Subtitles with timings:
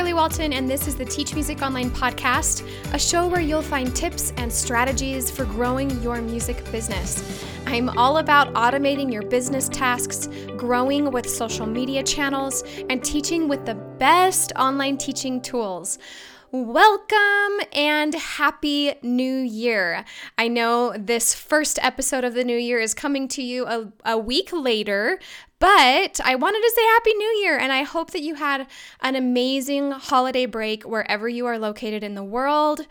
[0.00, 3.94] Carly Walton, and this is the Teach Music Online podcast, a show where you'll find
[3.94, 7.44] tips and strategies for growing your music business.
[7.66, 13.66] I'm all about automating your business tasks, growing with social media channels, and teaching with
[13.66, 15.98] the best online teaching tools.
[16.52, 20.04] Welcome and happy new year.
[20.36, 24.18] I know this first episode of the new year is coming to you a, a
[24.18, 25.20] week later,
[25.60, 28.66] but I wanted to say Happy New Year, and I hope that you had
[29.00, 32.84] an amazing holiday break wherever you are located in the world.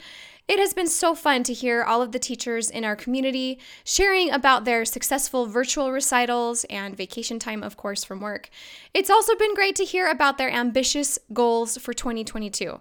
[0.48, 4.32] It has been so fun to hear all of the teachers in our community sharing
[4.32, 8.50] about their successful virtual recitals and vacation time, of course, from work.
[8.94, 12.80] It's also been great to hear about their ambitious goals for 2022.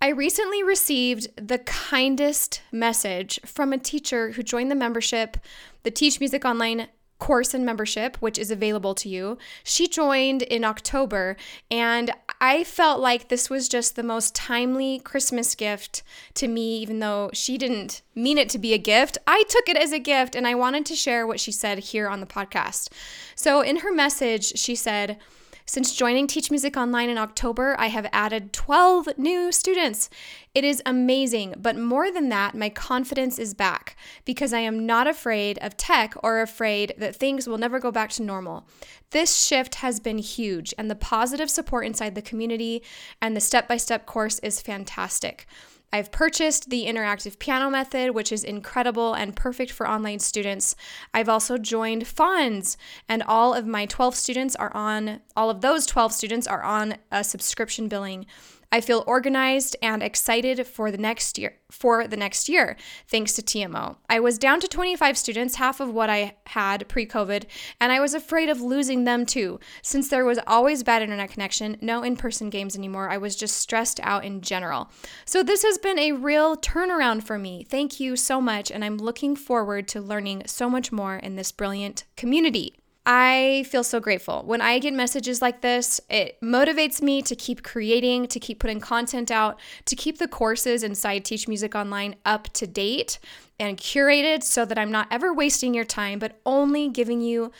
[0.00, 5.38] I recently received the kindest message from a teacher who joined the membership,
[5.82, 6.88] the Teach Music Online
[7.18, 9.38] course and membership, which is available to you.
[9.62, 11.38] She joined in October,
[11.70, 16.02] and I felt like this was just the most timely Christmas gift
[16.34, 19.16] to me, even though she didn't mean it to be a gift.
[19.26, 22.08] I took it as a gift, and I wanted to share what she said here
[22.08, 22.90] on the podcast.
[23.34, 25.18] So, in her message, she said,
[25.66, 30.10] since joining Teach Music Online in October, I have added 12 new students.
[30.54, 35.06] It is amazing, but more than that, my confidence is back because I am not
[35.06, 38.68] afraid of tech or afraid that things will never go back to normal.
[39.10, 42.82] This shift has been huge, and the positive support inside the community
[43.22, 45.46] and the step by step course is fantastic.
[45.94, 50.74] I've purchased the interactive piano method, which is incredible and perfect for online students.
[51.14, 52.76] I've also joined Fons,
[53.08, 56.96] and all of my 12 students are on, all of those 12 students are on
[57.12, 58.26] a subscription billing.
[58.74, 63.42] I feel organized and excited for the next year for the next year thanks to
[63.42, 63.98] TMO.
[64.08, 67.44] I was down to 25 students, half of what I had pre-COVID,
[67.80, 69.60] and I was afraid of losing them too.
[69.80, 74.00] Since there was always bad internet connection, no in-person games anymore, I was just stressed
[74.02, 74.90] out in general.
[75.24, 77.64] So this has been a real turnaround for me.
[77.70, 81.52] Thank you so much and I'm looking forward to learning so much more in this
[81.52, 82.74] brilliant community.
[83.06, 84.42] I feel so grateful.
[84.46, 88.80] When I get messages like this, it motivates me to keep creating, to keep putting
[88.80, 93.18] content out, to keep the courses inside Teach Music Online up to date
[93.60, 97.52] and curated so that I'm not ever wasting your time, but only giving you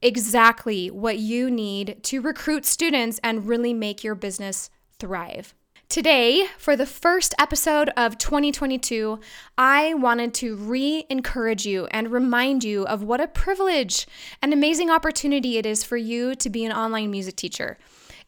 [0.00, 5.54] exactly what you need to recruit students and really make your business thrive.
[5.88, 9.20] Today, for the first episode of 2022,
[9.56, 14.06] I wanted to re encourage you and remind you of what a privilege
[14.42, 17.78] and amazing opportunity it is for you to be an online music teacher.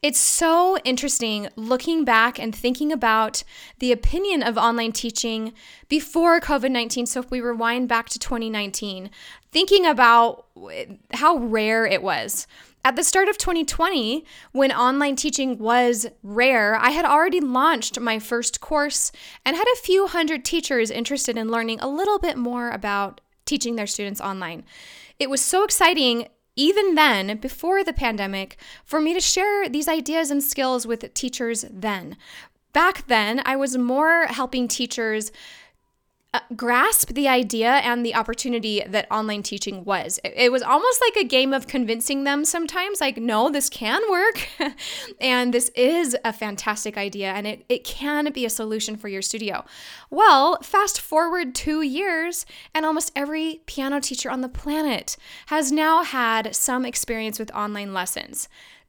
[0.01, 3.43] It's so interesting looking back and thinking about
[3.81, 5.53] the opinion of online teaching
[5.89, 7.07] before COVID 19.
[7.07, 9.11] So, if we rewind back to 2019,
[9.51, 10.47] thinking about
[11.15, 12.47] how rare it was
[12.85, 18.21] at the start of 2020, when online teaching was rare, I had already launched my
[18.21, 19.11] first course
[19.45, 23.77] and had a few hundred teachers interested in learning a little bit more about teaching
[23.77, 24.65] their students online.
[25.19, 30.31] It was so exciting even then, before the pandemic, for me to share these ideas
[30.31, 32.17] and skills with teachers then.
[32.73, 35.31] Back then, I was more helping teachers
[36.35, 40.21] uh, grasp the idea and the opportunity that online teaching was.
[40.23, 44.03] It, it was almost like a game of convincing them sometimes, like, no, this can
[44.11, 44.47] work.
[45.21, 49.23] and this is a fantastic idea and it, it can be a solution for your
[49.23, 49.65] studio.
[50.11, 52.45] Well, fast forward two years,
[52.75, 57.95] and almost every piano teacher on the planet has now had some experience with online
[57.95, 58.49] lessons.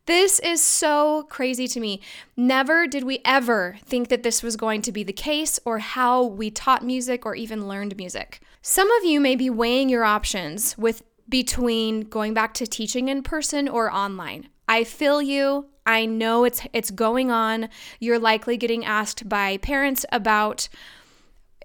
[0.10, 2.02] This is so crazy to me.
[2.36, 6.24] Never did we ever think that this was going to be the case or how
[6.24, 8.42] we taught music or even learned music.
[8.64, 13.22] Some of you may be weighing your options with between going back to teaching in
[13.22, 14.50] person or online.
[14.68, 15.68] I feel you.
[15.86, 17.70] I know it's it's going on.
[18.00, 20.70] You're likely getting asked by parents about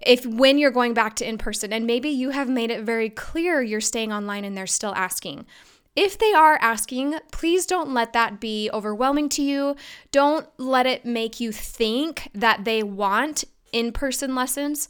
[0.05, 3.09] if when you're going back to in person and maybe you have made it very
[3.09, 5.47] clear you're staying online and they're still asking.
[5.95, 9.75] If they are asking, please don't let that be overwhelming to you.
[10.11, 14.89] Don't let it make you think that they want in person lessons.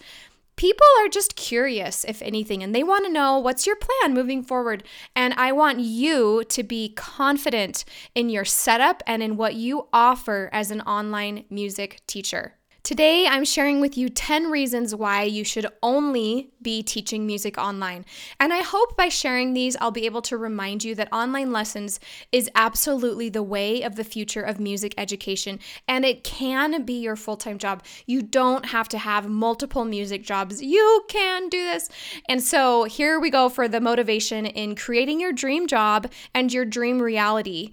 [0.55, 4.41] People are just curious, if anything, and they want to know what's your plan moving
[4.41, 4.83] forward.
[5.15, 7.83] And I want you to be confident
[8.15, 12.55] in your setup and in what you offer as an online music teacher.
[12.85, 18.05] Today, I'm sharing with you 10 reasons why you should only be teaching music online.
[18.39, 21.99] And I hope by sharing these, I'll be able to remind you that online lessons
[22.31, 25.57] is absolutely the way of the future of music education.
[25.87, 27.83] And it can be your full time job.
[28.05, 30.61] You don't have to have multiple music jobs.
[30.61, 31.89] You can do this.
[32.29, 36.65] And so here we go for the motivation in creating your dream job and your
[36.65, 37.71] dream reality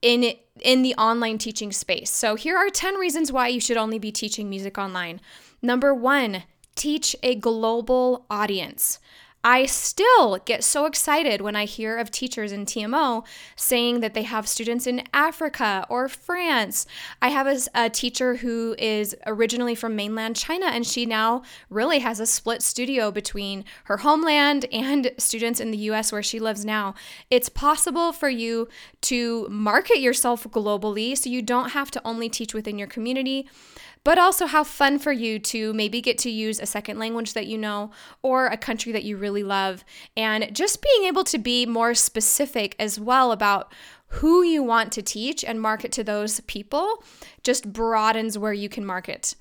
[0.00, 2.10] in in the online teaching space.
[2.10, 5.20] So, here are 10 reasons why you should only be teaching music online.
[5.62, 8.98] Number one, teach a global audience.
[9.46, 13.26] I still get so excited when I hear of teachers in TMO
[13.56, 16.86] saying that they have students in Africa or France.
[17.20, 21.98] I have a, a, teacher who is originally from mainland China, and she now really
[21.98, 26.64] has a split studio between her homeland and students in the US where she lives
[26.64, 26.94] now.
[27.30, 28.68] It's possible for you
[29.02, 33.46] to market yourself globally so you don't have to only teach within your community
[34.04, 37.46] but also how fun for you to maybe get to use a second language that
[37.46, 37.90] you know
[38.22, 39.84] or a country that you really love.
[40.16, 43.72] And just being able to be more specific as well about
[44.08, 47.02] who you want to teach and market to those people
[47.42, 49.34] just broadens where you can market.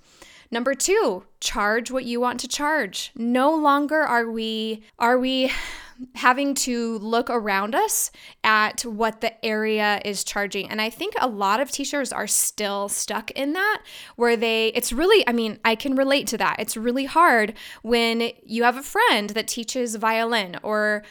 [0.50, 3.12] Number 2, charge what you want to charge.
[3.15, 5.51] No longer are we are we
[6.15, 8.11] having to look around us
[8.43, 10.69] at what the area is charging.
[10.69, 13.81] And I think a lot of teachers are still stuck in that
[14.15, 16.57] where they, it's really, I mean, I can relate to that.
[16.59, 21.03] It's really hard when you have a friend that teaches violin or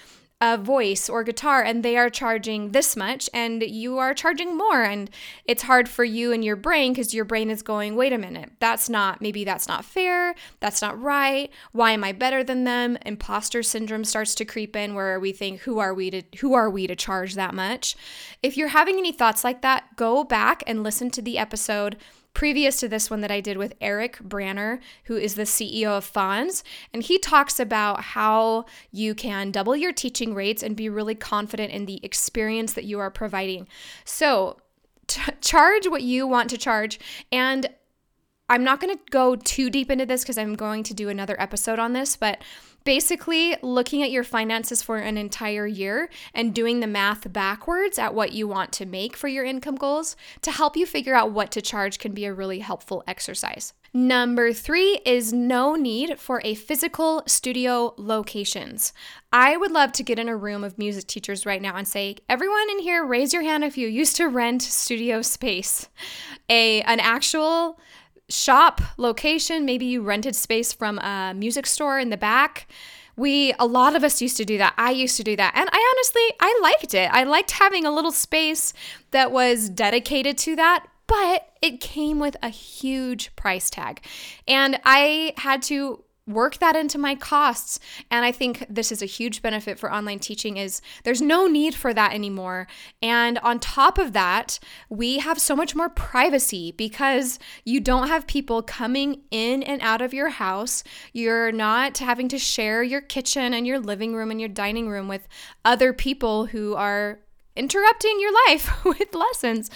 [0.42, 4.82] a voice or guitar and they are charging this much and you are charging more
[4.82, 5.08] and
[5.44, 8.50] it's hard for you and your brain because your brain is going wait a minute
[8.58, 12.96] that's not maybe that's not fair that's not right why am i better than them?
[13.04, 16.70] Imposter syndrome starts to creep in where we think who are we to who are
[16.70, 17.96] we to charge that much?
[18.42, 21.96] If you're having any thoughts like that go back and listen to the episode
[22.34, 26.04] previous to this one that I did with Eric Branner, who is the CEO of
[26.04, 26.64] Fons.
[26.92, 31.72] And he talks about how you can double your teaching rates and be really confident
[31.72, 33.68] in the experience that you are providing.
[34.04, 34.58] So,
[35.06, 36.98] t- charge what you want to charge.
[37.30, 37.68] And
[38.48, 41.40] I'm not going to go too deep into this because I'm going to do another
[41.40, 42.42] episode on this, but
[42.84, 48.14] basically looking at your finances for an entire year and doing the math backwards at
[48.14, 51.50] what you want to make for your income goals to help you figure out what
[51.52, 53.72] to charge can be a really helpful exercise.
[53.94, 58.92] Number three is no need for a physical studio locations.
[59.32, 62.16] I would love to get in a room of music teachers right now and say,
[62.28, 65.88] everyone in here, raise your hand if you used to rent studio space.
[66.48, 67.78] A an actual
[68.32, 69.64] shop location.
[69.64, 72.66] Maybe you rented space from a music store in the back.
[73.16, 74.74] We, a lot of us used to do that.
[74.78, 75.52] I used to do that.
[75.54, 77.10] And I honestly, I liked it.
[77.12, 78.72] I liked having a little space
[79.10, 84.02] that was dedicated to that, but it came with a huge price tag.
[84.48, 86.02] And I had to
[86.34, 87.78] work that into my costs.
[88.10, 91.74] And i think this is a huge benefit for online teaching is there's no need
[91.74, 92.66] for that anymore.
[93.02, 94.58] And on top of that
[94.88, 100.02] we have so much more privacy because you don't have people coming in and out
[100.02, 100.84] of your house.
[101.12, 105.08] You're not having to share your kitchen and your living room and your dining room
[105.08, 105.26] with
[105.64, 107.20] other people who are
[107.56, 109.70] interrupting your life with lessons.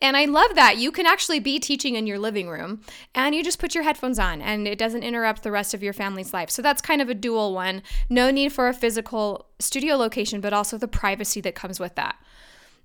[0.00, 0.78] And I love that.
[0.78, 2.80] You can actually be teaching in your living room
[3.14, 5.92] and you just put your headphones on and it doesn't interrupt the rest of your
[5.92, 6.50] family's life.
[6.50, 7.82] So that's kind of a dual one.
[8.08, 12.16] No need for a physical studio location, but also the privacy that comes with that.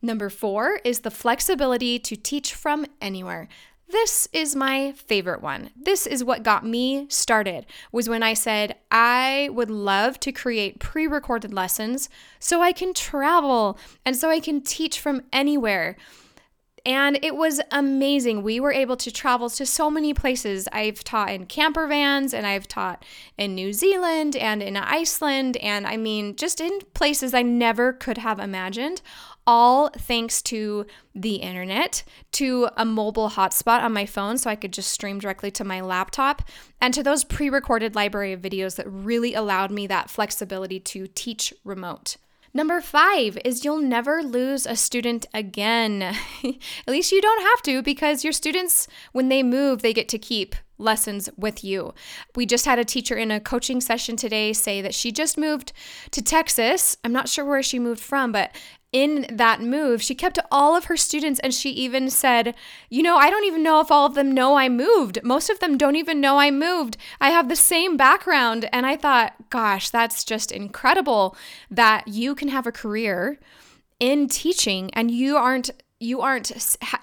[0.01, 3.48] Number four is the flexibility to teach from anywhere.
[3.94, 5.69] This is my favorite one.
[5.75, 10.80] This is what got me started was when I said I would love to create
[10.80, 12.09] pre-recorded lessons
[12.40, 15.95] so I can travel and so I can teach from anywhere.
[16.83, 18.42] And it was amazing.
[18.42, 20.68] We were able to travel to so many places.
[20.73, 23.06] I've taught in camper vans and I've taught
[23.38, 28.18] in New Zealand and in Iceland and I mean just in places I never could
[28.18, 29.04] have imagined
[29.45, 34.73] all thanks to the internet, to a mobile hotspot on my phone so I could
[34.73, 36.42] just stream directly to my laptop,
[36.81, 41.07] and to those pre recorded library of videos that really allowed me that flexibility to
[41.07, 42.18] teach remote.
[42.56, 46.04] Number five is you'll never lose a student again.
[46.44, 46.56] At
[46.88, 50.56] least you don't have to because your students, when they move, they get to keep
[50.78, 51.95] lessons with you.
[52.35, 55.73] We just had a teacher in a coaching session today say that she just moved
[56.12, 56.95] to Texas.
[57.04, 58.56] I'm not sure where she moved from, but
[58.94, 62.56] in that move, she kept all of her students and she even said,
[62.90, 65.19] You know, I don't even know if all of them know I moved.
[65.23, 66.95] Most of them don't even know I moved.
[67.19, 68.69] I have the same background.
[68.71, 71.35] And I thought, Gosh, that's just incredible
[71.71, 73.40] that you can have a career
[74.00, 76.52] in teaching and you aren't you aren't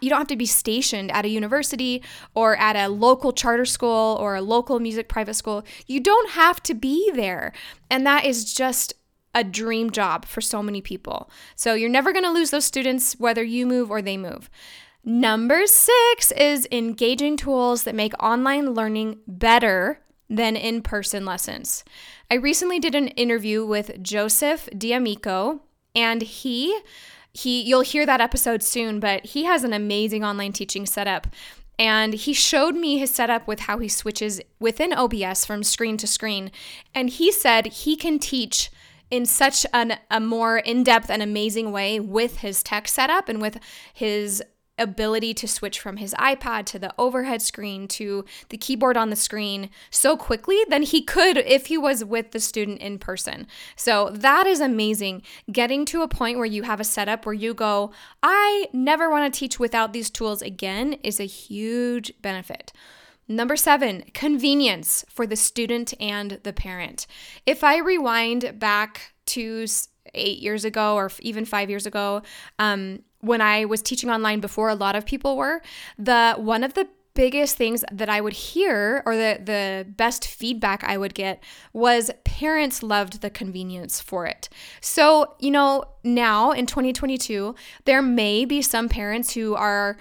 [0.00, 2.02] you don't have to be stationed at a university
[2.34, 6.62] or at a local charter school or a local music private school you don't have
[6.62, 7.52] to be there
[7.88, 8.92] and that is just
[9.34, 11.30] a dream job for so many people.
[11.54, 14.50] So you're never going to lose those students whether you move or they move.
[15.04, 21.84] Number six is engaging tools that make online learning better than in person lessons.
[22.30, 25.62] I recently did an interview with Joseph D'Amico,
[25.94, 26.78] and he
[27.32, 31.28] He you'll hear that episode soon, but he has an amazing online teaching setup.
[31.78, 36.06] And he showed me his setup with how he switches within OBS from screen to
[36.06, 36.50] screen.
[36.94, 38.70] And he said he can teach
[39.10, 43.58] in such an, a more in-depth and amazing way with his tech setup and with
[43.92, 44.42] his
[44.80, 49.16] ability to switch from his iPad to the overhead screen to the keyboard on the
[49.16, 53.46] screen so quickly than he could if he was with the student in person.
[53.76, 55.22] So that is amazing.
[55.52, 59.32] Getting to a point where you have a setup where you go, I never want
[59.32, 62.72] to teach without these tools again is a huge benefit.
[63.30, 67.06] Number seven, convenience for the student and the parent.
[67.46, 69.66] If I rewind back to
[70.14, 72.22] eight years ago or even five years ago,
[72.58, 75.62] um, when I was teaching online before a lot of people were,
[75.96, 80.82] the one of the biggest things that I would hear or the the best feedback
[80.82, 81.40] I would get
[81.72, 84.48] was parents loved the convenience for it.
[84.80, 89.98] So, you know, now in 2022, there may be some parents who are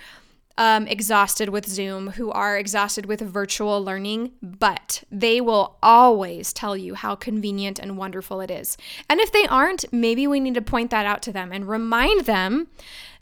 [0.60, 6.76] um, exhausted with Zoom, who are exhausted with virtual learning, but they will always tell
[6.76, 8.76] you how convenient and wonderful it is.
[9.10, 12.26] And if they aren't, maybe we need to point that out to them and remind
[12.26, 12.68] them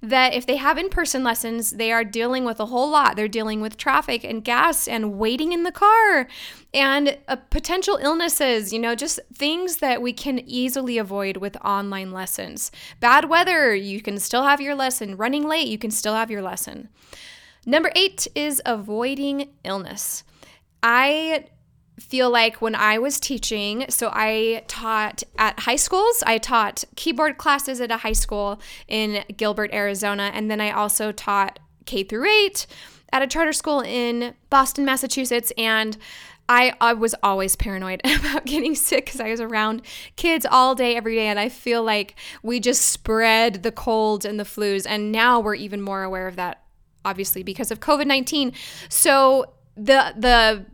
[0.01, 3.15] that if they have in person lessons, they are dealing with a whole lot.
[3.15, 6.27] They're dealing with traffic and gas and waiting in the car
[6.73, 12.11] and uh, potential illnesses, you know, just things that we can easily avoid with online
[12.11, 12.71] lessons.
[12.99, 15.17] Bad weather, you can still have your lesson.
[15.17, 16.89] Running late, you can still have your lesson.
[17.65, 20.23] Number eight is avoiding illness.
[20.83, 21.45] I
[21.99, 27.37] feel like when I was teaching, so I taught at high schools, I taught keyboard
[27.37, 32.29] classes at a high school in Gilbert, Arizona, and then I also taught K through
[32.29, 32.67] 8
[33.11, 35.97] at a charter school in Boston, Massachusetts, and
[36.49, 39.81] I, I was always paranoid about getting sick because I was around
[40.15, 41.27] kids all day, every day.
[41.27, 44.85] And I feel like we just spread the colds and the flus.
[44.87, 46.63] And now we're even more aware of that,
[47.03, 48.53] obviously, because of COVID 19.
[48.87, 50.65] So the, the,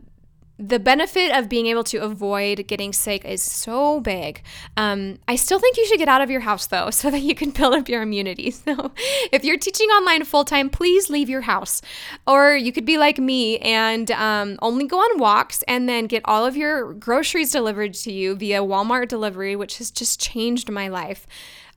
[0.58, 4.42] the benefit of being able to avoid getting sick is so big.
[4.76, 7.34] Um, I still think you should get out of your house though, so that you
[7.34, 8.54] can build up your immunity.
[8.64, 8.92] So,
[9.30, 11.82] if you're teaching online full time, please leave your house.
[12.26, 16.22] Or you could be like me and um, only go on walks and then get
[16.24, 20.88] all of your groceries delivered to you via Walmart delivery, which has just changed my
[20.88, 21.26] life.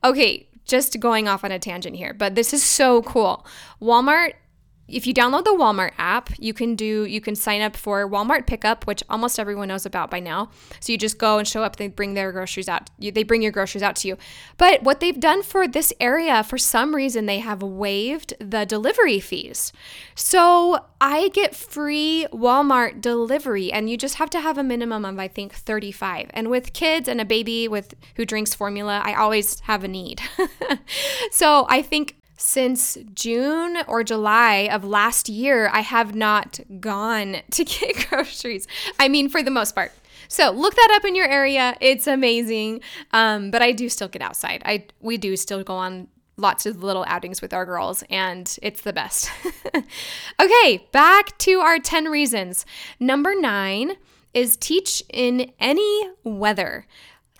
[0.02, 3.44] Okay, just going off on a tangent here, but this is so cool.
[3.82, 4.34] Walmart
[4.88, 8.46] if you download the Walmart app, you can do you can sign up for Walmart
[8.46, 10.50] pickup, which almost everyone knows about by now.
[10.80, 12.90] So you just go and show up, they bring their groceries out.
[12.98, 14.16] You, They bring your groceries out to you.
[14.56, 19.20] But what they've done for this area, for some reason they have waived the delivery
[19.20, 19.72] fees.
[20.14, 25.18] So I get free Walmart delivery and you just have to have a minimum of
[25.18, 26.30] I think 35.
[26.30, 30.20] And with kids and a baby with who drinks formula, I always have a need.
[31.30, 37.64] so I think since June or July of last year, I have not gone to
[37.64, 38.66] get groceries.
[38.98, 39.92] I mean, for the most part.
[40.28, 41.76] So look that up in your area.
[41.80, 42.80] It's amazing.
[43.12, 44.62] Um, but I do still get outside.
[44.64, 48.82] I we do still go on lots of little outings with our girls, and it's
[48.82, 49.30] the best.
[50.40, 52.64] okay, back to our 10 reasons.
[53.00, 53.94] Number nine
[54.32, 56.86] is teach in any weather.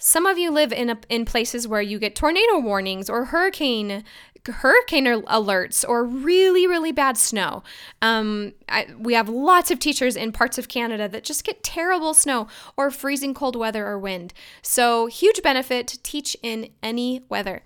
[0.01, 4.05] Some of you live in a, in places where you get tornado warnings or hurricane
[4.47, 7.63] hurricane alerts or really, really bad snow.
[8.03, 12.15] Um, I, we have lots of teachers in parts of Canada that just get terrible
[12.15, 14.33] snow or freezing cold weather or wind.
[14.63, 17.63] So, huge benefit to teach in any weather.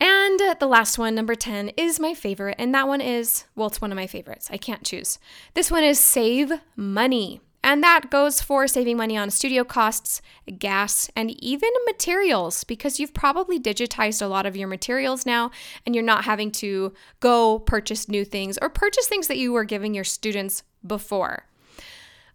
[0.00, 2.56] And the last one, number 10, is my favorite.
[2.58, 4.48] And that one is, well, it's one of my favorites.
[4.50, 5.18] I can't choose.
[5.52, 7.42] This one is save money.
[7.62, 10.22] And that goes for saving money on studio costs,
[10.58, 15.50] gas, and even materials because you've probably digitized a lot of your materials now
[15.84, 19.64] and you're not having to go purchase new things or purchase things that you were
[19.64, 21.44] giving your students before.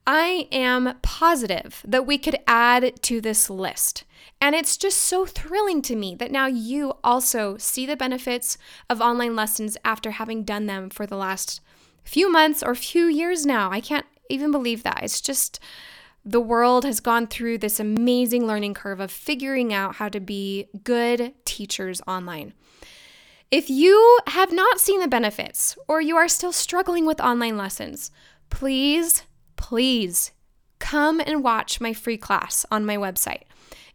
[0.08, 4.03] I am positive that we could add to this list.
[4.39, 9.01] And it's just so thrilling to me that now you also see the benefits of
[9.01, 11.62] online lessons after having done them for the last
[12.03, 13.72] few months or few years now.
[13.72, 15.01] I can't even believe that.
[15.03, 15.60] It's just
[16.24, 20.67] the world has gone through this amazing learning curve of figuring out how to be
[20.84, 22.53] good teachers online.
[23.51, 28.10] If you have not seen the benefits or you are still struggling with online lessons,
[28.50, 29.24] please,
[29.55, 30.32] please
[30.79, 33.44] come and watch my free class on my website.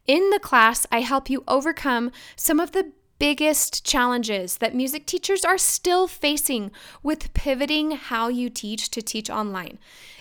[0.07, 5.45] In the class, I help you overcome some of the biggest challenges that music teachers
[5.45, 6.73] are still facing
[7.05, 9.79] with pivoting how you teach to teach online.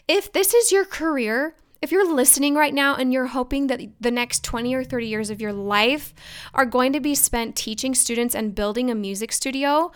[0.07, 4.11] If this is your career if you're listening right now and you're hoping that the
[4.11, 6.13] next 20 or 30 years of your life
[6.53, 9.89] are going to be spent teaching students and building a music studio,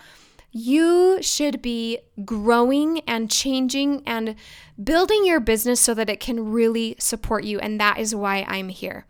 [0.50, 4.34] you should be growing and changing and
[4.82, 7.58] building your business so that it can really support you.
[7.58, 9.04] And that is why I'm here.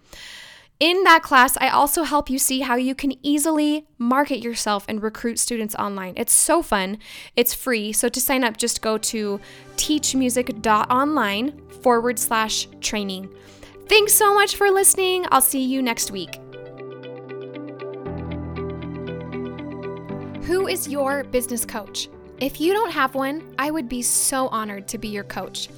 [0.81, 5.01] In that class, I also help you see how you can easily market yourself and
[5.01, 6.15] recruit students online.
[6.17, 6.99] It's so fun.
[7.37, 7.93] It's free.
[7.93, 9.41] So to sign up, just go to
[9.77, 13.29] teachmusic.online forward slash training.
[13.89, 15.27] Thanks so much for listening.
[15.31, 16.41] I'll see you next week.
[20.45, 22.09] Who is your business coach?
[22.41, 25.69] If you don't have one, I would be so honored to be your coach.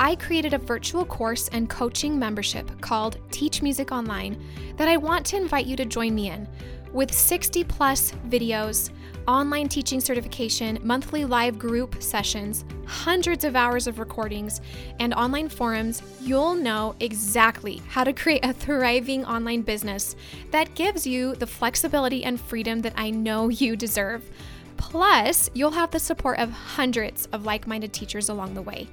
[0.00, 4.36] I created a virtual course and coaching membership called Teach Music Online
[4.76, 6.48] that I want to invite you to join me in.
[6.92, 8.90] With 60 plus videos,
[9.28, 14.60] online teaching certification, monthly live group sessions, hundreds of hours of recordings,
[14.98, 20.16] and online forums, you'll know exactly how to create a thriving online business
[20.50, 24.28] that gives you the flexibility and freedom that I know you deserve.
[24.76, 28.88] Plus, you'll have the support of hundreds of like minded teachers along the way.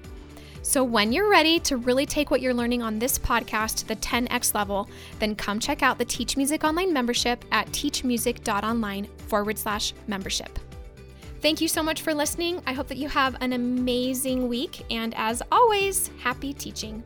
[0.63, 3.95] So, when you're ready to really take what you're learning on this podcast to the
[3.95, 4.87] 10x level,
[5.19, 10.59] then come check out the Teach Music Online membership at teachmusic.online forward slash membership.
[11.41, 12.61] Thank you so much for listening.
[12.67, 14.85] I hope that you have an amazing week.
[14.91, 17.03] And as always, happy teaching.